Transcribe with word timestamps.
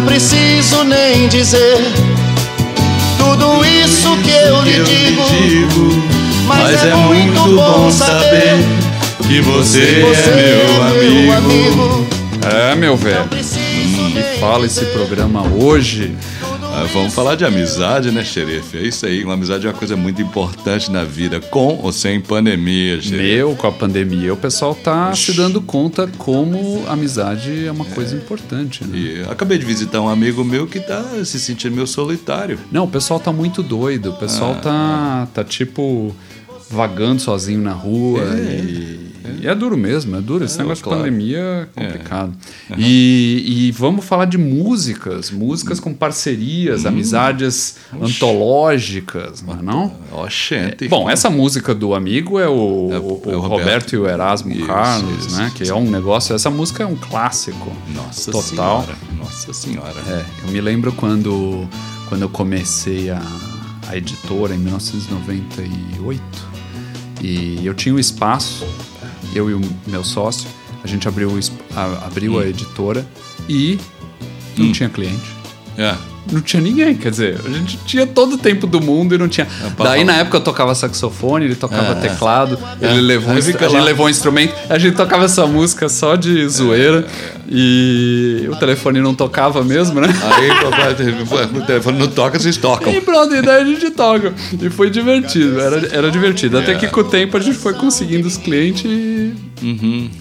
não 0.00 0.06
preciso 0.06 0.82
nem 0.84 1.28
dizer 1.28 1.78
tudo 3.18 3.64
isso 3.64 4.16
que 4.18 4.30
eu 4.30 4.62
lhe 4.62 4.82
digo. 4.82 6.02
Mas 6.46 6.84
é 6.84 6.94
muito 6.94 7.54
bom 7.54 7.90
saber 7.90 8.56
que 9.28 9.40
você, 9.42 10.00
você 10.02 10.30
é 10.30 11.12
meu 11.12 11.32
amigo. 11.32 12.06
É, 12.50 12.74
meu 12.74 12.96
velho. 12.96 13.28
E 13.34 14.40
fala 14.40 14.66
esse 14.66 14.86
programa 14.86 15.42
hoje. 15.62 16.16
Ah, 16.72 16.86
vamos 16.92 17.12
falar 17.12 17.34
de 17.34 17.44
amizade, 17.44 18.10
né, 18.10 18.24
xerife? 18.24 18.78
É 18.78 18.82
isso 18.82 19.04
aí. 19.04 19.24
Uma 19.24 19.34
amizade 19.34 19.66
é 19.66 19.70
uma 19.70 19.76
coisa 19.76 19.96
muito 19.96 20.22
importante 20.22 20.90
na 20.90 21.04
vida, 21.04 21.40
com 21.40 21.78
ou 21.82 21.92
sem 21.92 22.20
pandemia, 22.20 23.02
xerife. 23.02 23.22
Meu, 23.22 23.56
com 23.56 23.66
a 23.66 23.72
pandemia, 23.72 24.32
o 24.32 24.36
pessoal 24.36 24.74
tá 24.74 25.14
se 25.14 25.32
dando 25.32 25.60
conta 25.60 26.08
como 26.16 26.84
amizade 26.88 27.66
é 27.66 27.72
uma 27.72 27.84
coisa 27.84 28.14
importante, 28.16 28.84
né? 28.84 28.96
E 28.96 29.22
acabei 29.28 29.58
de 29.58 29.66
visitar 29.66 30.00
um 30.00 30.08
amigo 30.08 30.44
meu 30.44 30.66
que 30.66 30.78
tá 30.80 31.02
se 31.24 31.40
sentindo 31.40 31.74
meio 31.74 31.86
solitário. 31.86 32.58
Não, 32.70 32.84
o 32.84 32.88
pessoal 32.88 33.18
tá 33.18 33.32
muito 33.32 33.62
doido. 33.62 34.10
O 34.10 34.14
pessoal 34.14 34.54
tá, 34.54 35.28
tá 35.34 35.44
tipo 35.44 36.14
vagando 36.70 37.20
sozinho 37.20 37.60
na 37.60 37.72
rua 37.72 38.22
e, 38.36 39.09
e 39.42 39.46
é 39.46 39.54
duro 39.54 39.76
mesmo, 39.76 40.16
é 40.16 40.20
duro. 40.20 40.44
Esse 40.44 40.56
É, 40.58 40.62
negócio 40.62 40.82
claro. 40.84 41.02
de 41.02 41.08
pandemia 41.10 41.38
é 41.38 41.66
complicado. 41.74 42.32
E, 42.78 43.44
e 43.68 43.72
vamos 43.72 44.04
falar 44.04 44.24
de 44.24 44.38
músicas, 44.38 45.30
músicas 45.30 45.78
com 45.80 45.92
parcerias, 45.94 46.86
amizades 46.86 47.76
antológicas, 48.00 49.42
não 49.42 49.54
é 49.58 49.62
não? 49.62 49.92
Ó, 50.12 50.28
gente. 50.28 50.88
Bom, 50.88 51.08
essa 51.08 51.28
música 51.30 51.74
do 51.74 51.94
amigo 51.94 52.38
é 52.38 52.48
o, 52.48 52.88
É 52.92 52.98
o- 52.98 53.02
o- 53.02 53.22
é 53.30 53.34
Roberto. 53.34 53.48
Roberto. 53.48 53.92
e 53.94 53.98
o 53.98 54.08
Erasmo 54.08 54.52
Isso, 54.52 54.66
Carlos, 54.66 55.26
isso, 55.26 55.36
né? 55.36 55.50
Que 55.54 55.68
é 55.68 55.74
um 55.74 55.90
negócio. 55.90 56.34
Essa 56.34 56.50
música 56.50 56.82
é 56.82 56.86
um 56.86 56.96
clássico. 56.96 57.72
Nossa 57.94 58.30
total. 58.32 58.82
senhora. 58.84 58.98
Nossa 59.18 59.52
senhora. 59.52 59.94
É, 60.08 60.24
eu 60.46 60.52
me 60.52 60.60
lembro 60.60 60.92
quando, 60.92 61.68
quando 62.08 62.22
eu 62.22 62.28
comecei 62.28 63.10
a, 63.10 63.20
a 63.88 63.96
editora 63.96 64.54
em 64.54 64.58
1998 64.58 66.22
e 67.22 67.64
eu 67.66 67.74
tinha 67.74 67.94
um 67.94 67.98
espaço, 67.98 68.64
eu 69.34 69.50
e 69.50 69.54
o 69.54 69.60
meu 69.86 70.04
sócio, 70.04 70.48
a 70.82 70.86
gente 70.86 71.06
abriu, 71.06 71.30
a, 71.74 72.06
abriu 72.06 72.38
a 72.38 72.46
editora 72.46 73.06
e 73.48 73.78
não 74.56 74.72
tinha 74.72 74.88
cliente. 74.88 75.34
É. 75.76 75.96
Não 76.30 76.40
tinha 76.40 76.62
ninguém, 76.62 76.94
quer 76.94 77.10
dizer, 77.10 77.38
a 77.44 77.48
gente 77.50 77.76
tinha 77.86 78.06
todo 78.06 78.34
o 78.34 78.38
tempo 78.38 78.66
do 78.66 78.80
mundo 78.80 79.14
e 79.14 79.18
não 79.18 79.28
tinha. 79.28 79.46
pra 79.76 79.90
Daí 79.90 80.04
na 80.04 80.16
época 80.18 80.36
eu 80.36 80.40
tocava 80.40 80.74
saxofone, 80.74 81.44
ele 81.46 81.54
tocava 81.54 81.92
É. 81.92 81.94
teclado, 81.96 82.58
ele 82.80 82.98
É. 82.98 83.00
levou, 83.00 83.34
um 83.34 83.40
gente 83.40 83.80
levou 83.80 84.06
um 84.06 84.08
instrumento, 84.08 84.54
a 84.68 84.78
gente 84.78 84.96
tocava 84.96 85.24
essa 85.24 85.46
música 85.46 85.88
só 85.88 86.14
de 86.16 86.46
zoeira 86.48 87.06
e 87.48 88.46
o 88.50 88.56
telefone 88.56 89.00
não 89.00 89.14
tocava 89.14 89.64
mesmo, 89.64 90.00
né? 90.00 90.08
Aí 90.08 90.50
o 91.58 91.66
telefone 91.66 91.98
não 91.98 92.08
toca, 92.08 92.38
vocês 92.38 92.56
tocam. 92.56 92.92
E 92.92 93.00
pronto, 93.00 93.34
e 93.34 93.42
daí 93.42 93.62
a 93.62 93.64
gente 93.64 93.90
toca. 93.90 94.32
E 94.60 94.70
foi 94.70 94.88
divertido, 94.90 95.60
era, 95.60 95.88
era 95.92 96.10
divertido. 96.10 96.58
Até 96.58 96.74
que 96.74 96.86
com 96.86 97.00
o 97.00 97.04
tempo 97.04 97.36
a 97.36 97.40
gente 97.40 97.56
foi 97.58 97.74
conseguindo 97.74 98.28
os 98.28 98.36
clientes 98.36 98.84
e 98.84 99.32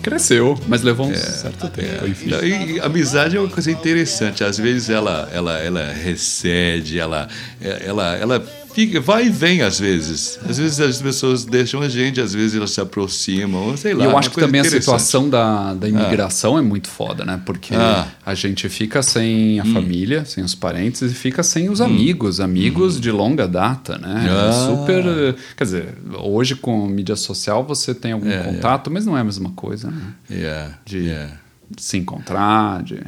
cresceu. 0.02 0.60
Mas 0.68 0.82
levou 0.82 1.08
um 1.08 1.16
certo 1.16 1.68
tempo, 1.70 2.08
enfim. 2.08 2.30
E, 2.44 2.76
e 2.76 2.80
amizade 2.82 3.38
é 3.38 3.40
uma 3.40 3.50
coisa 3.50 3.70
interessante. 3.72 4.44
Às 4.44 4.58
vezes 4.58 4.90
ela, 4.90 5.30
ela, 5.34 5.58
ela 5.60 5.89
recede, 5.92 7.00
ela, 7.00 7.28
ela, 7.62 8.16
ela 8.16 8.40
fica, 8.74 9.00
vai 9.02 9.26
e 9.28 9.30
vem 9.30 9.62
às 9.62 9.80
vezes. 9.80 10.40
Às 10.48 10.58
vezes 10.58 10.80
as 10.80 11.02
pessoas 11.02 11.44
deixam 11.46 11.82
a 11.82 11.90
gente, 11.90 12.22
às 12.22 12.34
vezes 12.34 12.56
elas 12.56 12.72
se 12.72 12.80
aproximam, 12.82 13.76
sei 13.76 13.94
lá. 13.94 14.04
E 14.06 14.08
eu 14.08 14.18
acho 14.18 14.30
que 14.32 14.40
também 14.40 14.62
a 14.62 14.64
situação 14.64 15.30
da, 15.30 15.74
da 15.74 15.88
imigração 15.88 16.58
é 16.58 16.62
muito 16.62 16.88
foda, 16.88 17.26
né? 17.26 17.42
Porque 17.46 17.74
Ah. 17.76 18.08
a 18.26 18.34
gente 18.34 18.70
fica 18.70 19.02
sem 19.02 19.60
a 19.60 19.66
família, 19.66 20.24
sem 20.26 20.44
os 20.44 20.56
parentes 20.56 21.02
e 21.02 21.10
fica 21.10 21.42
sem 21.44 21.70
os 21.70 21.82
amigos, 21.82 22.40
amigos 22.40 23.00
de 23.00 23.12
longa 23.12 23.48
data, 23.48 23.98
né? 23.98 24.26
É 24.28 24.50
Ah. 24.50 24.52
super. 24.68 25.36
Quer 25.58 25.64
dizer, 25.64 25.98
hoje 26.20 26.56
com 26.56 26.88
mídia 26.88 27.16
social 27.16 27.64
você 27.64 27.94
tem 27.94 28.12
algum 28.14 28.30
contato, 28.44 28.90
mas 28.92 29.06
não 29.06 29.18
é 29.18 29.22
a 29.22 29.24
mesma 29.24 29.50
coisa, 29.52 29.90
né? 29.90 30.14
Yeah, 30.30 30.78
De 30.86 30.98
yeah. 31.00 31.34
se 31.78 31.98
encontrar, 31.98 32.84
de. 32.84 33.00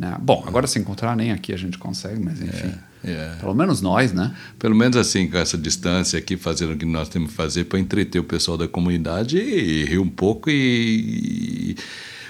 Né? 0.00 0.16
Bom, 0.18 0.42
agora 0.46 0.66
se 0.66 0.78
encontrar 0.78 1.14
nem 1.14 1.30
aqui 1.30 1.52
a 1.52 1.58
gente 1.58 1.76
consegue, 1.76 2.18
mas 2.24 2.40
enfim. 2.40 2.72
yeah. 3.04 3.36
Pelo 3.36 3.54
menos 3.54 3.82
nós, 3.82 4.14
né? 4.14 4.34
Pelo 4.58 4.74
menos 4.74 4.96
assim, 4.96 5.28
com 5.28 5.36
essa 5.36 5.58
distância 5.58 6.18
aqui, 6.18 6.38
fazendo 6.38 6.72
o 6.72 6.76
que 6.76 6.86
nós 6.86 7.10
temos 7.10 7.28
que 7.30 7.36
fazer 7.36 7.64
para 7.64 7.78
entreter 7.78 8.18
o 8.18 8.24
pessoal 8.24 8.56
da 8.56 8.66
comunidade 8.66 9.36
e, 9.36 9.84
rir 9.84 9.98
um 9.98 10.08
pouco 10.08 10.48
e, 10.48 11.72
e 11.72 11.76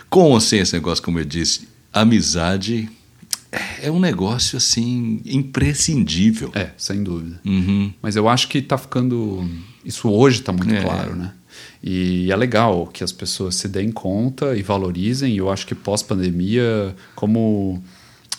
com 0.08 0.36
esse 0.36 0.72
negócio, 0.72 1.04
como 1.04 1.20
eu 1.20 1.24
disse, 1.24 1.68
amizade 1.92 2.90
é 3.80 3.88
um 3.88 4.00
negócio 4.00 4.56
assim 4.56 5.20
imprescindível. 5.24 6.50
É, 6.54 6.70
sem 6.76 7.04
dúvida. 7.04 7.40
Uhum. 7.44 7.92
Mas 8.02 8.16
eu 8.16 8.28
acho 8.28 8.48
que 8.48 8.60
tá 8.60 8.76
ficando. 8.76 9.48
Isso 9.84 10.10
hoje 10.10 10.42
tá 10.42 10.52
muito 10.52 10.74
É. 10.74 10.82
claro, 10.82 11.14
né? 11.14 11.32
E 11.82 12.30
é 12.30 12.36
legal 12.36 12.86
que 12.86 13.02
as 13.02 13.12
pessoas 13.12 13.54
se 13.54 13.68
deem 13.68 13.90
conta 13.90 14.56
e 14.56 14.62
valorizem. 14.62 15.34
E 15.34 15.38
eu 15.38 15.50
acho 15.50 15.66
que 15.66 15.74
pós-pandemia, 15.74 16.94
como 17.14 17.82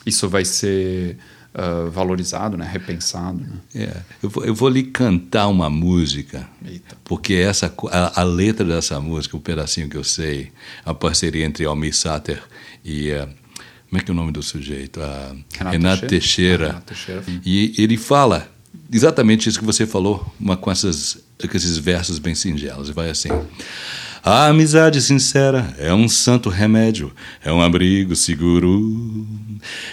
isso 0.05 0.29
vai 0.29 0.45
ser 0.45 1.17
ah, 1.53 1.89
valorizado, 1.91 2.55
né? 2.55 2.67
Repensado. 2.71 3.39
Né? 3.39 3.59
É, 3.75 3.97
eu, 4.23 4.29
vou, 4.29 4.45
eu 4.45 4.55
vou 4.55 4.69
lhe 4.69 4.83
cantar 4.83 5.47
uma 5.47 5.69
música, 5.69 6.47
Eita. 6.65 6.95
porque 7.03 7.33
essa, 7.33 7.73
a, 7.91 8.21
a 8.21 8.23
letra 8.23 8.65
dessa 8.65 8.99
música, 9.01 9.35
o 9.35 9.39
pedacinho 9.41 9.89
que 9.89 9.97
eu 9.97 10.03
sei, 10.03 10.51
a 10.85 10.93
parceria 10.93 11.45
entre 11.45 11.65
Almir 11.65 11.95
Sater 11.95 12.41
e. 12.83 13.09
eh, 13.09 13.27
como 13.89 13.99
é 13.99 14.05
que 14.05 14.09
é 14.09 14.13
o 14.13 14.15
nome 14.15 14.31
do 14.31 14.41
sujeito? 14.41 15.01
A 15.01 15.35
Renato 15.57 15.71
Renato 15.71 16.07
Teixeira. 16.07 16.67
Renato 16.67 16.85
Teixeira. 16.85 17.23
E 17.45 17.73
ele 17.77 17.97
fala 17.97 18.49
exatamente 18.91 19.47
isso 19.47 19.59
que 19.59 19.65
você 19.65 19.85
falou, 19.85 20.25
uma, 20.39 20.57
com, 20.57 20.71
essas, 20.71 21.17
com 21.39 21.57
esses 21.57 21.77
versos 21.77 22.19
bem 22.19 22.35
singelos. 22.35 22.89
E 22.89 22.93
vai 22.93 23.09
assim. 23.09 23.29
A 24.23 24.47
amizade 24.47 25.01
sincera 25.01 25.73
é 25.79 25.91
um 25.91 26.07
santo 26.07 26.47
remédio, 26.47 27.11
é 27.43 27.51
um 27.51 27.59
abrigo 27.59 28.15
seguro. 28.15 29.25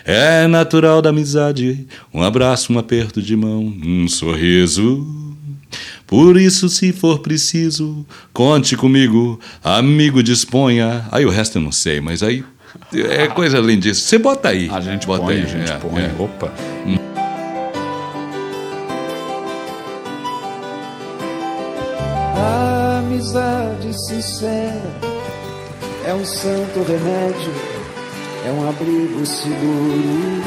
É 0.04 0.46
natural 0.46 1.00
da 1.00 1.08
amizade 1.08 1.86
um 2.12 2.22
abraço, 2.22 2.72
um 2.72 2.78
aperto 2.78 3.22
de 3.22 3.34
mão, 3.34 3.64
um 3.64 4.06
sorriso. 4.06 5.06
Por 6.06 6.38
isso, 6.38 6.68
se 6.68 6.92
for 6.92 7.20
preciso, 7.20 8.06
conte 8.32 8.76
comigo, 8.76 9.40
amigo, 9.64 10.22
disponha. 10.22 11.06
Aí 11.10 11.24
o 11.24 11.30
resto 11.30 11.58
eu 11.58 11.62
não 11.62 11.72
sei, 11.72 12.00
mas 12.00 12.22
aí 12.22 12.44
é 12.92 13.26
coisa 13.28 13.58
além 13.58 13.78
disso. 13.78 14.02
Você 14.02 14.18
bota 14.18 14.48
aí. 14.48 14.68
A 14.70 14.80
gente 14.80 15.06
bota 15.06 15.24
põe, 15.24 15.36
aí, 15.36 15.42
a 15.42 15.46
gente 15.46 15.70
é, 15.70 15.76
põe. 15.76 16.02
é. 16.02 16.14
Opa. 16.18 16.52
A 16.84 16.97
amizade 23.08 23.90
sincera 24.06 24.82
é 26.06 26.12
um 26.12 26.26
santo 26.26 26.82
remédio, 26.86 27.52
é 28.46 28.50
um 28.50 28.68
abrigo 28.68 29.24
seguro. 29.24 30.42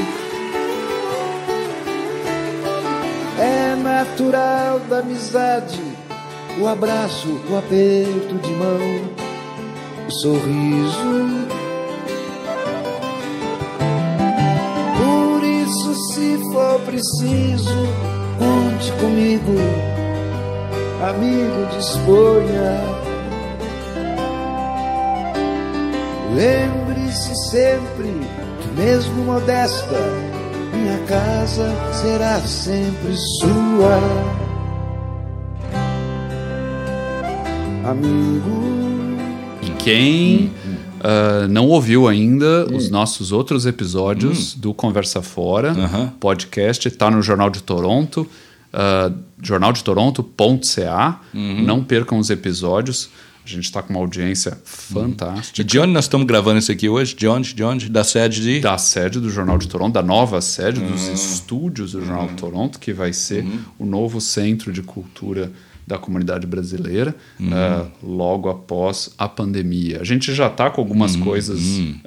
É 3.40 3.76
natural 3.76 4.80
da 4.82 5.00
amizade 5.00 5.82
o 6.60 6.68
abraço, 6.68 7.30
o 7.50 7.58
aperto 7.58 8.36
de 8.36 8.52
mão, 8.52 9.10
o 10.08 10.12
sorriso. 10.12 11.48
Por 14.98 15.44
isso, 15.44 15.96
se 16.14 16.38
for 16.54 16.80
preciso, 16.82 17.88
conte 18.38 18.92
comigo 19.00 19.91
amigo 21.02 21.68
disponha. 21.78 23.02
Lembre-se 26.36 27.36
sempre 27.50 28.08
que, 28.62 28.82
mesmo 28.82 29.24
modesta, 29.26 29.98
minha 30.74 30.98
casa 31.06 31.70
será 31.94 32.40
sempre 32.42 33.16
sua. 33.40 34.00
Amigo. 37.84 38.62
E 39.62 39.70
quem 39.84 40.52
ah, 41.04 41.48
não 41.50 41.68
ouviu 41.68 42.08
ainda 42.08 42.66
Hum. 42.72 42.78
os 42.78 42.90
nossos 42.90 43.32
outros 43.32 43.66
episódios 43.66 44.54
do 44.54 44.74
Conversa 44.74 45.22
Fora, 45.22 45.72
Aham. 45.72 46.14
podcast, 46.20 46.88
está 46.88 47.12
no 47.12 47.22
Jornal 47.22 47.50
de 47.50 47.62
Toronto, 47.62 48.26
uh, 48.74 49.14
jornaldetoronto.ca. 49.42 51.20
Uhum. 51.34 51.64
Não 51.64 51.84
percam 51.84 52.18
os 52.20 52.30
episódios. 52.30 53.10
A 53.44 53.48
gente 53.50 53.64
está 53.64 53.82
com 53.82 53.92
uma 53.94 54.00
audiência 54.00 54.52
E 54.64 54.70
fantástica. 54.94 55.64
de 55.64 55.80
onde 55.80 55.92
nós 55.94 56.06
estamos 56.06 56.28
gravando 56.28 56.60
isso 56.60 56.72
aqui 56.72 56.88
hoje? 56.88 57.16
De 57.16 57.28
onde? 57.28 57.56
De 57.56 57.64
onde? 57.64 57.90
Da 57.90 58.04
sede 58.04 58.40
de. 58.42 58.60
Da 58.60 58.78
sede 58.78 59.20
do 59.20 59.30
Jornal 59.32 59.58
de 59.58 59.68
Toronto, 59.68 59.94
da 59.94 60.04
nova 60.04 60.40
sede 60.42 60.80
dos 60.80 61.08
Uhum. 61.08 61.14
estúdios 61.14 61.92
do 61.94 62.06
Jornal 62.06 62.28
de 62.28 62.36
Toronto, 62.36 62.80
que 62.80 62.94
vai 62.94 63.12
ser 63.14 63.44
o 63.80 63.86
novo 63.86 64.22
centro 64.22 64.72
de 64.72 64.84
cultura 64.84 65.52
da 65.88 65.98
comunidade 65.98 66.46
brasileira 66.46 67.16
Uhum. 67.40 67.50
ah, 67.52 67.88
logo 68.04 68.48
após 68.48 69.10
a 69.18 69.28
pandemia. 69.28 70.00
A 70.00 70.04
gente 70.04 70.34
já 70.36 70.46
está 70.48 70.70
com 70.70 70.80
algumas 70.80 71.16
Uhum. 71.16 71.22
coisas 71.24 71.60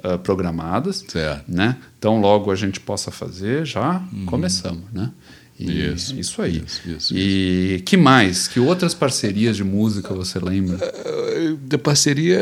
ah, 0.03 0.17
programadas, 0.17 1.03
Certo. 1.05 1.43
né? 1.51 1.75
Então 1.99 2.21
logo 2.21 2.49
a 2.49 2.55
gente 2.55 2.79
possa 2.79 3.11
fazer, 3.11 3.65
já 3.65 4.01
começamos, 4.25 4.85
né? 4.93 5.11
E 5.57 5.65
Uhum. 5.65 5.93
Isso, 5.95 6.19
isso 6.19 6.41
aí. 6.41 6.61
isso, 6.67 6.81
isso, 6.89 7.13
e 7.15 7.81
que 7.85 7.95
mais? 7.95 8.45
Que 8.47 8.59
outras 8.59 8.93
parcerias 8.93 9.55
de 9.55 9.63
música 9.63 10.13
você 10.13 10.37
lembra? 10.37 10.77
Eh, 10.83 11.53
Da 11.65 11.77
parceria, 11.77 12.37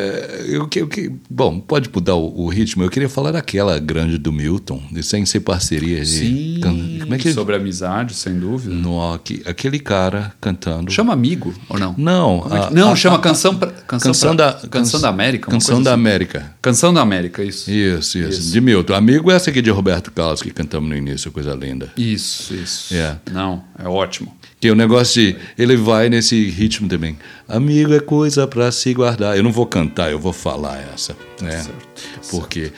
eu, 0.48 0.68
que- 0.68 0.80
eu, 0.80 0.88
que- 0.88 1.12
bom, 1.30 1.60
pode 1.60 1.90
mudar 1.94 2.16
o, 2.16 2.42
o 2.44 2.48
ritmo. 2.48 2.84
Eu 2.84 2.90
queria 2.90 3.10
falar 3.10 3.32
daquela 3.32 3.78
grande 3.80 4.18
do 4.18 4.32
Milton, 4.32 4.82
de 4.92 5.02
sem 5.04 5.26
ser 5.26 5.40
parceria. 5.42 6.00
De, 6.02 6.06
Sim, 6.08 6.60
can- 6.62 7.00
como 7.02 7.16
é 7.16 7.18
que 7.18 7.32
sobre 7.34 7.56
amizade, 7.56 8.14
sem 8.16 8.38
dúvida. 8.40 8.74
no, 8.74 9.18
que- 9.20 9.42
aquele 9.46 9.80
cara 9.80 10.34
cantando. 10.42 10.92
Chama 10.92 11.14
amigo 11.14 11.54
ou 11.70 11.78
não? 11.80 11.94
Não, 11.98 12.48
é 12.52 12.58
a- 12.58 12.70
não, 12.72 12.92
a- 12.94 12.96
chama 12.96 13.18
a- 13.18 13.20
canção, 13.20 13.56
pra- 13.56 13.72
canção, 13.72 14.12
Canção 14.12 14.36
pra- 14.36 14.52
da 14.54 14.68
canção 14.68 15.00
da 15.02 15.10
América. 15.10 15.52
Canção 15.52 15.82
da 15.84 15.92
assim. 15.92 16.00
América. 16.02 16.56
Canção 16.62 16.94
da 16.94 17.02
América, 17.02 17.44
isso. 17.44 17.70
Isso, 17.72 18.18
isso, 18.18 18.40
Isso. 18.40 18.52
De 18.52 18.62
Milton. 18.62 18.94
Amigo 18.94 19.30
é 19.32 19.36
essa 19.36 19.50
aqui 19.50 19.62
de 19.62 19.70
Roberto 19.70 20.12
Carlos 20.12 20.42
que 20.42 20.52
cantamos 20.52 20.90
no 20.90 20.96
início, 20.96 21.32
coisa 21.32 21.54
linda. 21.54 21.92
Isso, 21.98 22.54
isso. 22.54 22.94
É. 22.94 23.03
Não, 23.32 23.64
é 23.78 23.88
ótimo. 23.88 24.34
Que 24.60 24.72
o 24.72 24.76
negócio 24.76 25.22
de. 25.22 25.36
Ele 25.58 25.76
vai 25.76 26.10
nesse 26.10 26.50
ritmo 26.50 26.88
também. 26.88 27.18
Amigo 27.48 27.94
é 27.94 28.00
coisa 28.00 28.48
pra 28.48 28.72
se 28.72 28.94
guardar. 28.94 29.36
Eu 29.36 29.44
não 29.44 29.52
vou 29.52 29.66
cantar, 29.66 30.10
eu 30.12 30.20
vou 30.20 30.32
falar 30.34 30.78
essa. 30.94 31.16
Né? 31.42 31.52
certo, 31.52 31.74
tá 31.96 32.22
Porque 32.32 32.72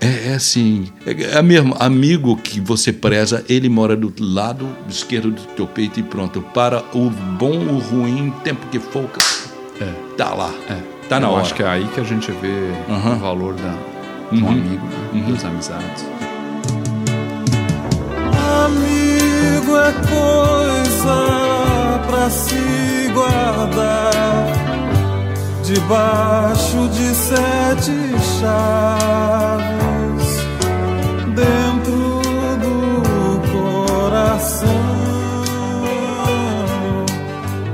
é, 0.00 0.28
é 0.30 0.34
assim. 0.34 0.88
É, 1.04 1.38
é 1.38 1.42
mesmo. 1.42 1.74
Amigo 1.78 2.36
que 2.36 2.58
você 2.60 2.90
preza, 2.92 3.44
ele 3.48 3.68
mora 3.68 3.94
do 3.94 4.12
lado 4.18 4.66
esquerdo 4.88 5.30
do 5.30 5.42
teu 5.54 5.66
peito 5.66 6.00
e 6.00 6.02
pronto. 6.02 6.40
Para 6.54 6.82
o 6.94 7.10
bom, 7.10 7.58
o 7.58 7.78
ruim, 7.78 8.32
tempo 8.42 8.66
que 8.68 8.78
for, 8.78 9.08
É. 9.80 9.92
tá 10.16 10.32
lá. 10.32 10.50
É. 10.70 10.78
Tá 11.08 11.20
na 11.20 11.26
Eu 11.28 11.32
hora. 11.32 11.42
acho 11.42 11.54
que 11.54 11.62
é 11.62 11.68
aí 11.68 11.86
que 11.94 12.00
a 12.00 12.04
gente 12.04 12.32
vê 12.32 12.72
Aham. 12.88 13.14
o 13.16 13.18
valor 13.18 13.54
da, 13.54 13.74
um 14.32 14.40
Uhum. 14.42 14.48
amigo, 14.48 14.86
né? 15.12 15.32
das 15.32 15.44
amizades. 15.44 16.04
Pra 22.26 22.30
se 22.30 23.08
guardar 23.14 24.46
debaixo 25.62 26.88
de 26.88 27.14
sete 27.14 27.92
chaves 28.40 30.26
dentro 31.34 32.22
do 32.62 32.72
coração. 33.52 34.66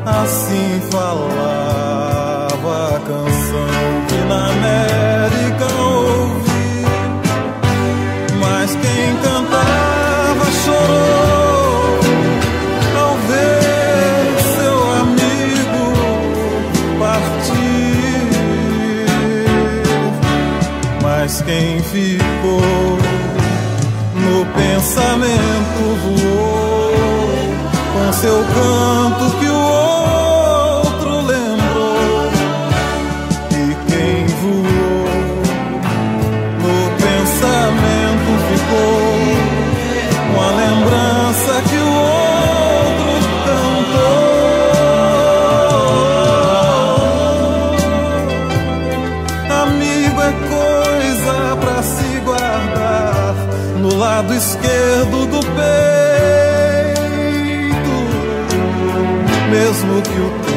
Assim 0.05 0.81
falava 0.91 1.62
Mas 21.23 21.41
quem 21.43 21.81
ficou 21.85 22.99
no 24.17 24.45
pensamento 24.57 25.85
voou 26.03 26.93
com 27.93 28.13
seu 28.13 28.39
canto 28.43 29.39
que 29.39 29.47
o 29.49 30.02
mesmo 60.23 60.52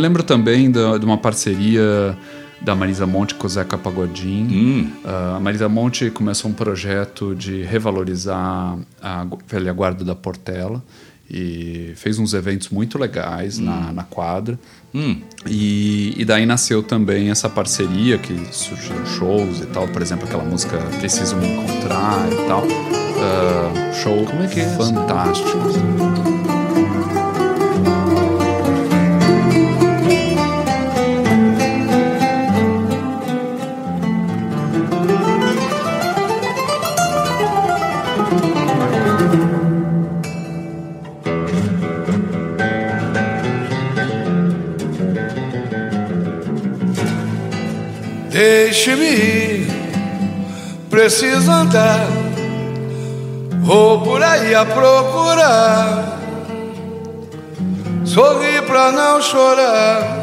lembro 0.00 0.22
também 0.22 0.70
da- 0.70 0.98
de 0.98 1.04
uma 1.04 1.18
parceria 1.18 2.16
da 2.60 2.74
Marisa 2.74 3.06
Monte 3.06 3.34
com 3.34 3.46
o 3.46 3.50
Zeca 3.50 3.78
Pagodin. 3.78 4.48
Hum. 4.50 4.90
Ah, 5.04 5.36
a 5.36 5.40
Marisa 5.40 5.68
Monte 5.68 6.10
começou 6.10 6.50
um 6.50 6.54
projeto 6.54 7.34
de 7.34 7.62
revalorizar 7.62 8.76
a 9.02 9.26
velha 9.48 9.72
guarda 9.72 10.04
da 10.04 10.14
Portela 10.14 10.82
e 11.30 11.92
fez 11.96 12.18
uns 12.18 12.34
eventos 12.34 12.68
muito 12.70 12.98
legais 12.98 13.58
na, 13.58 13.92
na 13.92 14.02
quadra. 14.02 14.58
Hum. 14.94 15.20
E, 15.46 16.12
e 16.18 16.24
daí 16.24 16.44
nasceu 16.44 16.82
também 16.82 17.30
essa 17.30 17.48
parceria 17.48 18.18
que 18.18 18.36
surgiram 18.50 19.06
shows 19.06 19.60
e 19.60 19.66
tal, 19.66 19.86
por 19.88 20.02
exemplo, 20.02 20.26
aquela 20.26 20.44
música 20.44 20.76
Preciso 20.98 21.36
Me 21.36 21.46
Encontrar 21.46 22.28
e 22.32 22.46
tal. 22.48 22.64
Ah, 23.22 23.92
show 23.92 24.24
Como 24.26 24.42
é 24.42 24.46
que 24.48 24.60
é 24.60 24.64
essa? 24.64 24.76
Deixe-me 48.70 49.04
ir, 49.04 49.66
preciso 50.88 51.50
andar. 51.50 52.06
Vou 53.62 54.00
por 54.02 54.22
aí 54.22 54.54
a 54.54 54.64
procurar. 54.64 56.20
Sorri 58.04 58.62
pra 58.68 58.92
não 58.92 59.20
chorar. 59.20 60.22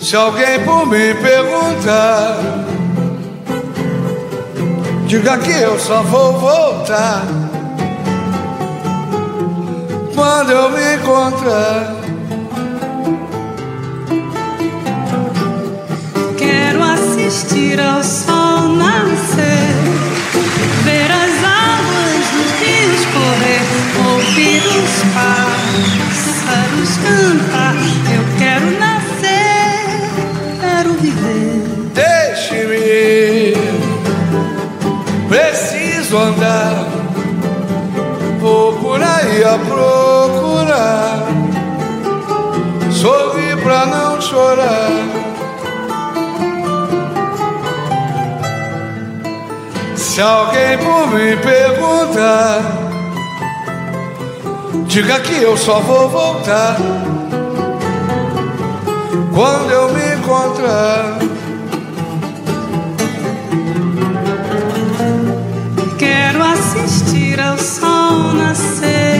Se 0.00 0.16
alguém 0.16 0.64
por 0.64 0.84
mim 0.86 1.14
perguntar, 1.22 2.36
diga 5.06 5.38
que 5.38 5.52
eu 5.52 5.78
só 5.78 6.02
vou 6.02 6.32
voltar 6.32 7.22
quando 10.16 10.50
eu 10.50 10.70
me 10.70 10.96
encontrar. 10.96 12.07
Assistir 17.78 17.80
ao 17.80 18.02
sol 18.02 18.68
nascer, 18.76 19.74
ver 20.84 21.10
as 21.10 21.44
águas 21.44 22.26
dos 22.34 22.50
rios 22.60 23.04
correr, 23.06 23.62
ouvir 24.10 24.62
os 24.66 24.94
pássaros 25.14 26.92
cantar. 26.98 27.74
Eu 28.14 28.24
quero 28.38 28.66
nascer, 28.78 29.86
quero 30.60 30.92
viver. 30.94 31.62
Deixe-me, 31.94 33.54
preciso 35.28 36.16
andar. 36.16 36.86
Vou 38.40 38.72
por 38.74 39.02
aí 39.02 39.44
a 39.44 39.58
procurar. 39.58 41.28
Sorrir 42.90 43.56
pra 43.62 43.86
não 43.86 44.20
chorar. 44.20 44.77
Se 49.98 50.20
alguém 50.20 50.78
por 50.78 51.08
mim 51.08 51.36
perguntar, 51.38 52.62
diga 54.86 55.18
que 55.18 55.42
eu 55.42 55.56
só 55.56 55.80
vou 55.80 56.08
voltar 56.08 56.76
quando 59.34 59.70
eu 59.72 59.92
me 59.92 60.14
encontrar. 60.14 61.18
Quero 65.98 66.44
assistir 66.44 67.40
ao 67.40 67.58
sol 67.58 68.34
nascer, 68.34 69.17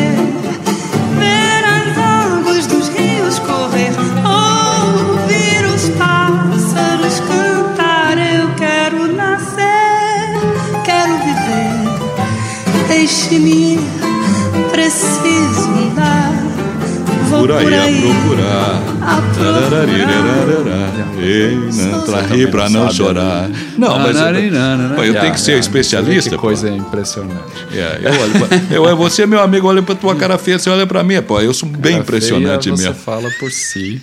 Por 17.48 17.72
aí, 17.72 17.98
a 17.98 18.12
procurar. 18.12 18.97
Pra 22.06 22.20
rir, 22.22 22.50
pra 22.50 22.68
não 22.68 22.84
Sabe, 22.86 22.94
chorar. 22.94 23.50
Não, 23.76 23.98
mas. 23.98 24.16
Pô, 24.94 25.04
eu 25.04 25.18
tenho 25.20 25.32
que 25.32 25.40
ser 25.40 25.52
yeah. 25.52 25.66
especialista. 25.66 26.30
Que 26.30 26.36
pô. 26.36 26.42
coisa 26.42 26.70
impressionante. 26.70 27.66
É, 27.72 28.00
eu 28.70 28.82
olho 28.82 28.90
eu, 28.90 28.96
você, 28.96 29.26
meu 29.26 29.40
amigo, 29.40 29.68
olha 29.68 29.82
pra 29.82 29.94
tua 29.94 30.14
cara 30.14 30.38
feia, 30.38 30.58
você 30.58 30.70
olha 30.70 30.86
pra 30.86 31.02
mim, 31.02 31.20
pô. 31.22 31.40
Eu 31.40 31.54
sou 31.54 31.68
bem 31.68 31.98
impressionante 31.98 32.70
mesmo. 32.70 32.86
Você 32.86 32.94
fala 32.94 33.30
por 33.38 33.50
si. 33.50 34.00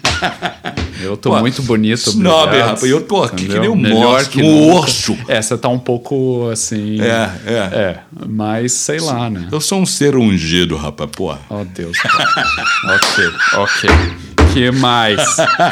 Eu 1.01 1.17
tô 1.17 1.37
muito 1.39 1.61
bonito, 1.61 2.09
snob, 2.09 2.57
rapaz, 2.57 2.83
eu 2.83 3.01
tô 3.01 3.21
aqui 3.21 3.47
que 3.47 3.59
nem 3.59 3.69
um 3.69 3.75
monstro, 3.75 4.31
que 4.31 4.41
um 4.41 4.73
urso. 4.73 5.15
É, 5.27 5.41
você 5.41 5.57
tá 5.57 5.67
um 5.67 5.77
pouco 5.77 6.49
assim. 6.49 6.99
É, 7.01 7.29
é. 7.45 7.57
É, 7.57 7.99
mas 8.27 8.71
sei 8.71 8.99
lá, 8.99 9.29
né? 9.29 9.47
Eu 9.51 9.59
sou 9.59 9.81
um 9.81 9.85
ser 9.85 10.15
ungido, 10.15 10.75
rapaz, 10.75 11.09
pô. 11.11 11.35
Oh, 11.49 11.65
Deus. 11.65 11.97
ok, 12.87 13.25
ok. 13.57 14.34
Que 14.55 14.71
mais? 14.71 15.21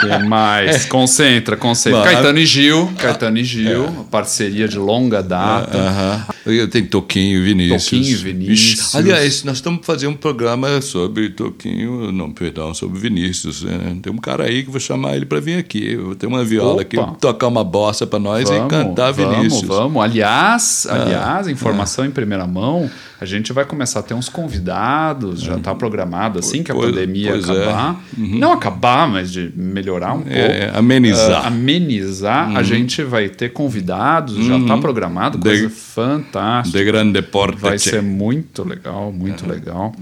Que 0.02 0.28
mais? 0.28 0.86
Concentra, 0.92 1.56
concentra. 1.56 2.02
Mano, 2.02 2.12
Caetano 2.12 2.38
e 2.40 2.46
Gil. 2.46 2.92
Caetano 2.98 3.38
e 3.38 3.44
Gil, 3.46 4.06
parceria 4.12 4.68
de 4.68 4.78
longa 4.78 5.24
data. 5.24 5.78
Aham. 5.78 6.26
Eu 6.28 6.33
tenho 6.70 6.88
Toquinho 6.88 7.40
e 7.40 7.42
Vinícius. 7.42 7.84
Toquinho 7.86 8.06
e 8.12 8.16
Vinícius. 8.16 8.80
Ixi, 8.88 8.98
aliás, 8.98 9.44
nós 9.44 9.58
estamos 9.58 9.86
fazendo 9.86 10.12
um 10.12 10.18
programa 10.18 10.82
sobre 10.82 11.30
Toquinho, 11.30 12.12
não, 12.12 12.32
perdão, 12.32 12.74
sobre 12.74 13.00
Vinícius. 13.00 13.64
né? 13.64 13.98
Tem 14.02 14.12
um 14.12 14.18
cara 14.18 14.44
aí 14.46 14.64
que 14.64 14.70
vou 14.70 14.80
chamar 14.80 15.16
ele 15.16 15.26
para 15.26 15.40
vir 15.40 15.58
aqui. 15.58 15.96
Vou 15.96 16.16
ter 16.16 16.28
uma 16.28 16.44
viola 16.44 16.74
Opa. 16.74 16.82
aqui, 16.82 16.98
tocar 17.20 17.48
uma 17.48 17.64
bossa 17.64 18.06
para 18.06 18.20
nós 18.20 18.50
e 18.50 18.60
cantar 18.68 19.12
vamos, 19.12 19.38
Vinícius. 19.38 19.64
Ah. 19.72 19.74
Vamos, 19.76 20.04
Aliás, 20.04 20.88
aliás, 20.90 21.48
informação 21.48 22.06
em 22.06 22.12
primeira 22.12 22.46
mão, 22.46 22.90
a 23.22 23.26
gente 23.26 23.54
vai 23.54 23.64
começar 23.66 24.02
a 24.02 24.04
ter 24.04 24.14
uns 24.14 24.28
convidados, 24.30 25.42
já 25.42 25.56
está 25.56 25.74
programado 25.74 26.40
assim 26.40 26.62
que 26.62 26.72
a 26.72 26.76
Pois- 26.76 26.90
pandemia 26.92 27.32
pois 27.32 27.48
é. 27.50 27.64
acabar. 27.64 28.04
Não 28.18 28.52
acabar, 28.52 29.08
mas 29.10 29.32
de 29.32 29.52
melhorar 29.56 30.14
um 30.14 30.22
pouco. 30.22 30.34
É, 30.34 30.72
amenizar. 30.76 31.44
Ah, 31.46 31.48
amenizar. 31.48 32.56
A 32.56 32.64
gente 32.64 33.02
vai 33.04 33.30
ter 33.30 33.54
convidados, 33.54 34.44
já 34.46 34.58
está 34.58 34.78
programado, 34.78 35.38
De- 35.38 35.44
coisa 35.44 35.70
fantástica. 35.70 36.33
De 36.72 36.84
grande 36.84 37.22
porte. 37.22 37.60
Vai 37.60 37.80
ser 37.80 38.02
muito 38.02 38.64
legal, 38.64 39.12
muito 39.12 39.48
legal. 39.48 39.94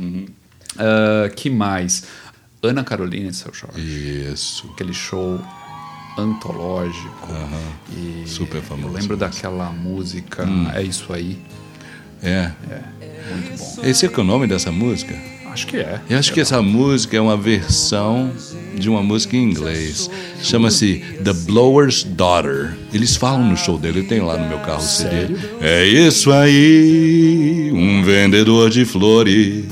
Ah, 0.78 1.30
que 1.36 1.50
mais? 1.50 2.04
Ana 2.64 2.84
Carolina 2.84 3.30
e 3.30 3.34
seu 3.34 3.54
Jorge. 3.54 3.80
Isso. 4.32 4.70
Aquele 4.74 4.94
show 4.94 5.40
antológico. 6.18 7.28
E 7.96 8.24
Super 8.28 8.62
famoso. 8.62 8.90
Eu 8.90 8.94
lembro 8.94 9.18
daquela 9.18 9.72
música 9.72 10.48
É 10.76 10.84
Isso 10.84 11.12
Aí. 11.12 11.40
É. 12.22 12.52
Muito 13.32 13.58
bom. 13.58 13.82
Esse 13.84 14.06
é 14.06 14.10
que 14.10 14.20
é 14.20 14.24
o 14.24 14.26
nome 14.26 14.46
dessa 14.46 14.72
música? 14.72 15.16
Acho 15.52 15.68
que 15.68 15.78
é. 15.78 16.00
Eu 16.10 16.18
acho 16.18 16.32
que 16.32 16.40
essa 16.40 16.62
música 16.62 17.18
é 17.18 17.22
uma 17.22 17.36
versão 17.36 18.32
de 18.76 18.90
uma 18.90 19.02
música 19.04 19.36
em 19.36 19.44
inglês. 19.44 20.10
Chama-se 20.42 21.04
The 21.24 21.34
Blower's 21.34 22.04
Daughter. 22.04 22.76
Eles 22.94 23.16
falam 23.16 23.44
no 23.44 23.56
show 23.56 23.78
dele, 23.78 24.00
eu 24.00 24.08
tenho 24.08 24.26
lá 24.26 24.38
no 24.38 24.48
meu 24.48 24.60
carro 24.60 24.80
o 24.80 24.82
CD. 24.82 25.36
É 25.62 25.86
isso 25.86 26.32
aí, 26.32 27.72
um 27.74 28.04
vendedor 28.04 28.70
de 28.70 28.84
flores, 28.86 29.66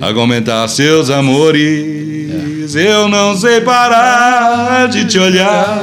a 0.00 0.12
comentar 0.12 0.68
seus 0.68 1.10
amores. 1.10 2.74
Eu 2.74 3.08
não 3.08 3.36
sei 3.36 3.60
parar 3.60 4.88
de 4.88 5.04
te 5.04 5.18
olhar, 5.18 5.78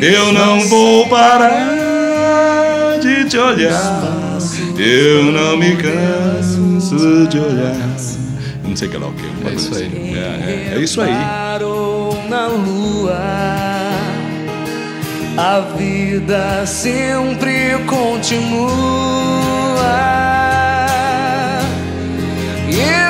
eu 0.00 0.32
não 0.32 0.60
vou 0.68 1.08
parar 1.08 2.98
de 3.00 3.24
te 3.28 3.38
olhar. 3.38 4.38
Eu 4.78 5.24
não 5.24 5.56
me 5.56 5.76
canso 5.76 7.26
de 7.28 7.38
olhar. 7.38 7.76
Não 8.64 8.76
sei 8.76 8.88
o 8.88 8.90
que 8.90 8.96
lá 8.96 9.08
o 9.08 9.12
que. 9.12 9.48
É 9.48 9.52
isso 9.52 9.74
aí. 9.74 10.14
É, 10.14 10.18
é, 10.18 10.74
é 10.74 10.80
isso 10.80 11.00
aí. 11.00 11.12
Na 12.30 12.46
lua, 12.46 13.18
a 15.36 15.60
vida 15.76 16.64
sempre 16.64 17.76
continua. 17.88 18.70
E 22.68 23.09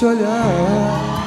te 0.00 0.06
olhar. 0.06 1.20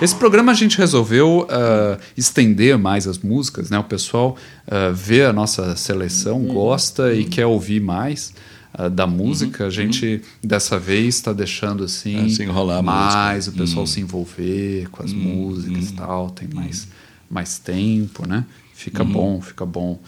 Esse 0.00 0.14
programa 0.14 0.52
a 0.52 0.54
gente 0.54 0.78
resolveu 0.78 1.40
uh, 1.40 2.00
estender 2.16 2.78
mais 2.78 3.08
as 3.08 3.18
músicas, 3.18 3.68
né? 3.68 3.76
O 3.80 3.84
pessoal 3.84 4.36
uh, 4.68 4.94
vê 4.94 5.24
a 5.24 5.32
nossa 5.32 5.74
seleção, 5.74 6.44
gosta 6.44 7.12
e 7.12 7.24
quer 7.24 7.46
ouvir 7.46 7.80
mais 7.80 8.32
uh, 8.78 8.88
da 8.88 9.08
música. 9.08 9.66
A 9.66 9.70
gente 9.70 10.22
dessa 10.40 10.78
vez 10.78 11.16
está 11.16 11.32
deixando 11.32 11.82
assim 11.82 12.26
É, 12.26 12.28
se 12.28 12.44
enrolar 12.44 12.80
mais 12.80 13.48
o 13.48 13.52
pessoal 13.52 13.88
se 13.88 14.00
envolver 14.00 14.88
com 14.90 15.02
as 15.02 15.12
músicas 15.12 15.90
e 15.90 15.92
tal, 15.94 16.30
tem 16.30 16.46
mais 16.46 16.86
mais 17.28 17.58
tempo, 17.58 18.24
né? 18.28 18.44
Fica 18.72 19.02
bom, 19.02 19.40
fica 19.42 19.66
bom. 19.66 19.98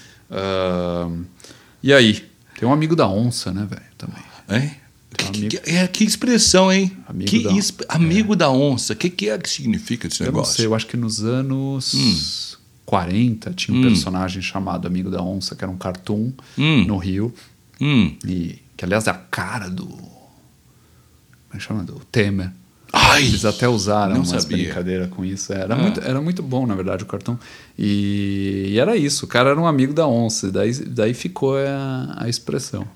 E 1.83 1.93
aí, 1.93 2.25
tem 2.57 2.69
um 2.69 2.73
amigo 2.73 2.95
da 2.95 3.09
onça, 3.09 3.51
né, 3.51 3.67
velho? 3.69 3.83
Também. 3.97 4.23
Hein? 4.49 4.88
Que, 5.17 5.49
que- 5.49 5.71
é, 5.71 5.87
que 5.89 6.05
expressão, 6.05 6.71
hein? 6.71 6.93
Amigo 7.09 7.31
que 7.31 7.43
da- 7.43 7.53
exp- 7.53 7.83
amigo 7.89 8.37
da 8.37 8.51
onça. 8.51 8.93
O 8.93 8.97
que, 8.97 9.09
que 9.09 9.29
é 9.31 9.39
que 9.39 9.49
significa 9.49 10.07
esse 10.07 10.21
Eu 10.21 10.27
não 10.27 10.33
negócio? 10.35 10.57
sei, 10.57 10.67
eu 10.67 10.75
acho 10.75 10.87
que 10.87 10.97
nos 10.97 11.23
anos 11.25 12.59
40 12.85 13.53
tinha 13.55 13.77
um 13.77 13.81
Hum. 13.81 13.85
personagem 13.89 14.43
chamado 14.43 14.87
Amigo 14.87 15.11
da 15.11 15.23
Onça, 15.23 15.55
que 15.57 15.65
era 15.65 15.71
um 15.73 15.77
cartoon 15.79 16.33
Hum. 16.59 16.85
no 16.87 16.97
Rio. 16.99 17.33
Hum. 17.81 18.15
E 18.27 18.59
que, 18.77 18.85
aliás, 18.85 19.07
é 19.07 19.11
a 19.11 19.15
cara 19.15 19.69
do. 19.71 19.87
Como 19.87 21.55
é 21.55 21.57
que 21.57 21.63
chama? 21.63 21.83
Do 21.85 22.01
Temer. 22.13 22.51
Ai, 22.93 23.23
Eles 23.27 23.45
até 23.45 23.69
usaram 23.69 24.15
não 24.15 24.23
umas 24.23 24.43
sabia. 24.43 24.65
brincadeiras 24.65 25.09
com 25.11 25.25
isso. 25.25 25.53
Era, 25.53 25.75
Ah. 25.75 25.79
muito, 25.79 26.01
era 26.01 26.21
muito 26.21 26.43
bom, 26.43 26.67
na 26.67 26.75
verdade, 26.75 27.03
o 27.03 27.07
cartão. 27.07 27.39
E, 27.79 28.71
e 28.73 28.79
era 28.79 28.97
isso, 28.97 29.25
o 29.27 29.29
cara 29.29 29.51
era 29.51 29.61
um 29.61 29.67
amigo 29.67 29.93
da 29.93 30.07
onça. 30.07 30.49
e 30.49 30.51
Daí, 30.51 30.73
daí 30.87 31.15
ficou 31.15 31.57
a, 31.59 32.15
a 32.25 32.29
expressão. 32.29 32.87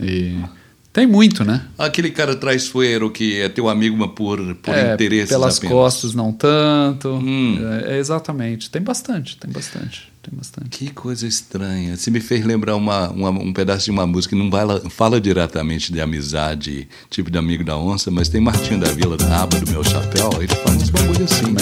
E 0.00 0.38
tem 0.92 1.06
muito, 1.06 1.44
né? 1.44 1.62
Aquele 1.78 2.10
cara 2.10 2.34
traiçoeiro 2.34 3.10
que 3.10 3.40
é 3.40 3.48
teu 3.48 3.68
amigo, 3.68 3.96
mas 3.96 4.10
por, 4.12 4.38
por 4.56 4.74
É, 4.74 4.94
interesses 4.94 5.28
pelas 5.28 5.58
apenas. 5.58 5.72
costas 5.74 6.14
não 6.14 6.32
tanto. 6.32 7.08
Hum. 7.10 7.58
É, 7.84 7.94
é 7.94 7.98
exatamente. 7.98 8.70
Tem 8.70 8.82
bastante, 8.82 9.36
tem 9.36 9.50
bastante, 9.50 10.10
tem 10.28 10.36
bastante. 10.36 10.68
Que 10.70 10.90
coisa 10.90 11.26
estranha. 11.26 11.96
Você 11.96 12.10
me 12.10 12.20
fez 12.20 12.44
lembrar 12.44 12.76
uma, 12.76 13.08
uma- 13.10 13.30
um 13.30 13.52
pedaço 13.52 13.84
de 13.86 13.90
uma 13.90 14.06
música 14.06 14.34
que 14.36 14.42
não 14.42 14.50
fala, 14.50 14.82
fala 14.90 15.20
diretamente 15.20 15.92
de 15.92 16.00
amizade, 16.00 16.88
tipo 17.10 17.30
de 17.30 17.38
amigo 17.38 17.64
da 17.64 17.76
onça, 17.76 18.10
mas 18.10 18.28
tem 18.28 18.40
Martinho 18.40 18.80
da 18.80 18.88
Vila, 18.90 19.16
na 19.16 19.42
aba 19.42 19.58
do 19.58 19.70
meu 19.70 19.82
chapéu, 19.84 20.30
ele 20.38 20.48
fala 20.48 20.76
uns 20.76 20.90
bagulho 20.90 21.24
assim. 21.24 21.54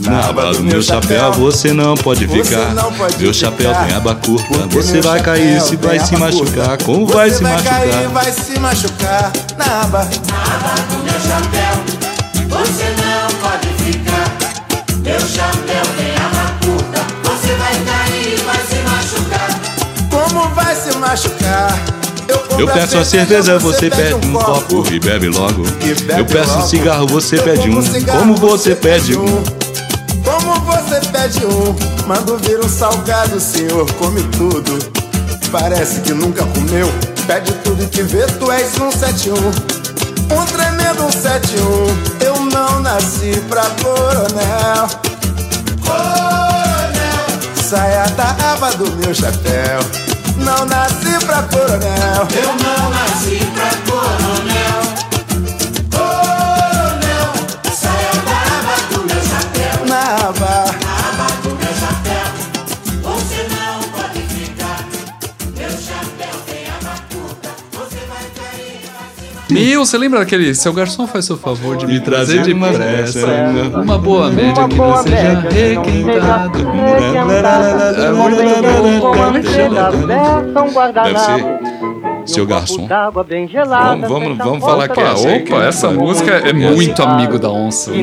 Na 0.00 0.26
aba 0.28 0.52
do 0.52 0.62
meu 0.62 0.82
chapéu 0.82 1.32
você 1.32 1.72
não 1.72 1.94
pode 1.96 2.26
ficar. 2.26 2.74
não 2.74 2.92
pode 2.94 3.18
meu 3.22 3.34
chapéu 3.34 3.70
ficar, 3.72 3.86
tem 3.86 3.94
aba 3.96 4.14
curta, 4.14 4.66
você 4.68 4.92
meu 4.94 5.02
vai 5.02 5.22
cair, 5.22 5.60
chapéu 5.60 5.68
se 5.68 5.76
vai 5.76 6.00
se 6.00 6.16
machucar. 6.16 6.78
Como 6.82 7.06
vai 7.06 7.28
Você 7.30 7.36
se 7.38 7.42
vai 7.42 7.52
machucar? 7.52 7.80
cair, 7.80 8.08
vai 8.08 8.32
se 8.32 8.58
machucar 8.58 9.32
na 9.58 9.82
aba. 9.82 10.04
Você 10.04 11.28
machucar? 21.18 21.84
Eu 22.58 22.66
peço 22.66 22.98
a 22.98 23.04
cerveja, 23.04 23.58
você 23.58 23.90
pede 23.90 24.14
um 24.14 24.32
copo 24.32 24.84
e 24.92 25.00
bebe 25.00 25.28
logo. 25.28 25.64
Eu 26.16 26.24
peço 26.24 26.58
um 26.58 26.66
cigarro, 26.66 27.06
você 27.06 27.38
pede 27.38 27.68
um. 27.68 27.82
Como 28.04 28.34
você 28.36 28.74
pede 28.74 29.16
um? 29.16 29.42
Como 30.24 30.60
você 30.60 31.00
pede 31.10 31.44
um? 31.46 32.06
Mando 32.06 32.36
vir 32.38 32.60
um 32.60 32.68
salgado, 32.68 33.40
senhor, 33.40 33.90
come 33.94 34.22
tudo. 34.36 34.78
Parece 35.50 36.00
que 36.00 36.12
nunca 36.12 36.44
comeu. 36.46 36.88
Pede 37.26 37.52
tudo 37.64 37.88
que 37.88 38.02
vê, 38.02 38.26
tu 38.38 38.50
és 38.52 38.78
um 38.78 38.90
71. 38.90 39.34
Um 39.34 40.44
tremendo 40.46 41.04
um 41.04 41.10
71. 41.10 42.24
Eu 42.24 42.40
não 42.44 42.80
nasci 42.80 43.40
pra 43.48 43.62
coronel. 43.82 44.88
Coronel. 45.84 47.64
Saia 47.68 48.06
da 48.10 48.52
aba 48.52 48.70
do 48.72 48.90
meu 48.96 49.14
chapéu. 49.14 50.07
Não 50.38 50.64
nasci 50.66 51.26
pra 51.26 51.42
coronel. 51.42 52.28
Eu 52.30 52.54
não 52.62 52.90
nasci 52.90 53.47
Mil, 69.58 69.84
você 69.84 69.98
lembra 69.98 70.20
daquele? 70.20 70.54
Seu 70.54 70.72
garçom 70.72 71.06
faz 71.06 71.28
o 71.30 71.36
favor 71.36 71.76
de 71.76 71.86
me, 71.86 71.94
Me 71.94 72.00
trazer 72.00 72.42
depressa. 72.42 73.26
dessa. 73.26 73.78
Uma 73.80 73.98
boa 73.98 74.30
média 74.30 74.52
Uma 74.62 74.68
que 74.68 74.74
boa 74.76 74.96
não 74.96 75.02
seja 75.02 75.42
que. 75.82 76.04
É 81.08 82.26
Seu 82.26 82.46
garçom. 82.46 82.86
gelada. 83.48 84.06
Vamos- 84.06 84.08
vamos- 84.08 84.38
vamos 84.38 84.64
falar 84.64 84.88
que 84.88 85.00
da 85.00 85.12
essa 85.12 85.38
que 85.38 85.52
Opa, 85.52 85.64
é- 85.64 85.68
essa 85.68 85.90
música 85.90 86.32
é 86.32 86.52
muito 86.52 87.02
amigo 87.02 87.38
da 87.38 87.48
onça. 87.50 87.90
E 87.94 88.02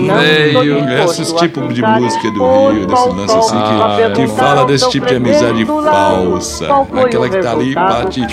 disposto 0.85 1.21
Esses 1.21 1.33
a 1.33 1.35
tipos 1.37 1.73
de 1.75 1.81
música 1.83 2.31
do 2.31 2.69
Rio, 2.71 2.87
desse 2.87 3.09
lance 3.09 3.37
assim, 3.37 3.55
que- 3.55 3.75
pra 3.77 3.95
que 3.95 4.15
perguntar 4.15 4.43
fala 4.43 4.65
desse 4.65 4.79
seu 4.79 4.89
tipo 4.89 5.05
de 5.05 5.15
amizade 5.15 5.65
falsa. 5.65 6.65
Aquela 7.05 7.29
que 7.29 7.37
tá 7.37 7.51
ali 7.51 7.71
e 7.71 7.75
bate 7.75 8.25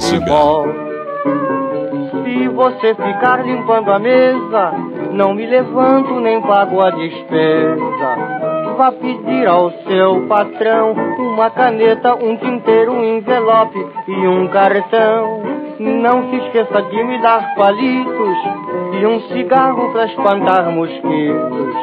cigarro. 0.00 0.90
Você 2.60 2.94
ficar 2.94 3.42
limpando 3.42 3.90
a 3.90 3.98
mesa, 3.98 4.72
não 5.12 5.32
me 5.32 5.46
levanto 5.46 6.20
nem 6.20 6.42
pago 6.42 6.82
a 6.82 6.90
despesa. 6.90 8.76
Vá 8.76 8.92
pedir 8.92 9.46
ao 9.46 9.70
seu 9.88 10.26
patrão 10.28 10.92
uma 11.18 11.48
caneta, 11.48 12.14
um 12.14 12.36
tinteiro, 12.36 12.92
um 12.92 13.16
envelope 13.16 13.78
e 14.06 14.28
um 14.28 14.46
cartão. 14.48 15.69
Não 15.80 16.28
se 16.28 16.36
esqueça 16.36 16.82
de 16.90 17.04
me 17.04 17.22
dar 17.22 17.54
palitos 17.54 18.36
e 19.00 19.06
um 19.06 19.18
cigarro 19.28 19.90
para 19.92 20.04
espantar 20.06 20.70
mosquitos. 20.70 21.74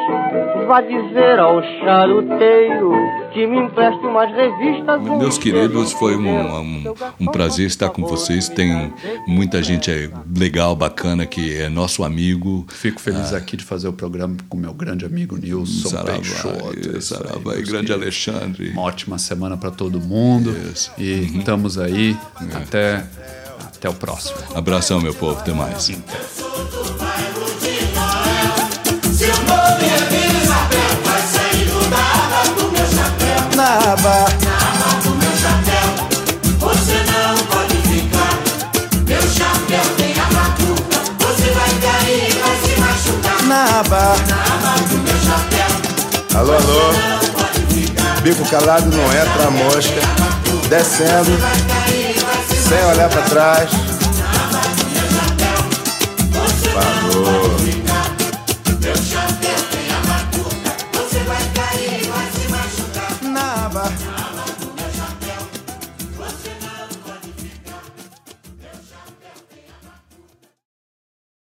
Vá 0.68 0.80
dizer 0.82 1.40
ao 1.40 1.60
charuteiro 1.62 2.92
que 3.32 3.44
me 3.44 3.58
empreste 3.58 4.06
umas 4.06 4.30
revistas. 4.32 5.00
um 5.02 5.18
Meus 5.18 5.36
queridos, 5.36 5.90
foi 5.92 6.16
um, 6.16 6.28
um, 6.28 6.94
um 7.20 7.26
prazer 7.26 7.66
estar 7.66 7.90
com 7.90 8.02
vocês. 8.04 8.48
Tem 8.48 8.92
muita 9.26 9.60
gente 9.64 9.90
aí 9.90 10.08
legal, 10.36 10.76
bacana, 10.76 11.26
que 11.26 11.56
é 11.56 11.68
nosso 11.68 12.04
amigo. 12.04 12.64
Fico 12.68 13.00
feliz 13.00 13.32
aqui 13.32 13.56
de 13.56 13.64
fazer 13.64 13.88
o 13.88 13.92
programa 13.92 14.36
com 14.48 14.56
meu 14.56 14.72
grande 14.74 15.04
amigo 15.06 15.36
Nilson 15.36 15.88
Saravá, 15.88 16.12
Peixoto. 16.12 16.76
é, 16.76 16.98
Isso 16.98 17.14
aí, 17.14 17.26
Saravá 17.26 17.52
e 17.56 17.62
grande 17.62 17.86
queridos. 17.88 17.90
Alexandre. 17.92 18.70
Uma 18.70 18.82
ótima 18.82 19.18
semana 19.18 19.56
para 19.56 19.72
todo 19.72 19.98
mundo. 19.98 20.54
Isso. 20.72 20.92
E 20.96 21.36
estamos 21.36 21.78
aí 21.78 22.16
até, 22.54 23.04
até 23.78 23.88
o 23.88 23.94
próximo. 23.94 24.36
Abração, 24.54 25.00
meu 25.00 25.14
povo. 25.14 25.38
Até 25.38 25.52
mais. 25.52 25.90
É. 25.90 25.96
Na 33.56 33.92
aba. 33.92 34.24
aba 34.24 35.00
do 35.02 35.10
meu 35.16 35.32
chapéu. 35.36 35.88
Você 36.58 36.96
não 37.10 37.36
pode 37.46 37.76
ficar. 37.88 38.34
Meu 39.06 39.22
chapéu 39.22 39.84
tem 39.96 40.12
aba 40.12 40.44
curta. 40.56 40.98
Você 41.24 41.50
vai 41.50 41.70
cair, 41.80 42.34
vai 42.34 42.56
se 42.64 42.80
machucar. 42.80 43.42
Na 43.44 43.80
aba. 43.80 44.16
Na 44.28 44.38
aba 44.54 44.72
do 44.88 44.96
meu 44.98 45.18
chapéu. 45.24 45.70
Alô, 46.40 46.52
alô. 46.54 47.18
Bico 48.22 48.44
calado 48.48 48.86
não 48.94 49.04
entra 49.04 49.46
a 49.46 49.50
mosca. 49.50 50.00
Descendo, 50.68 51.30
sem 52.68 52.84
olhar 52.84 53.08
pra 53.08 53.22
trás. 53.22 53.87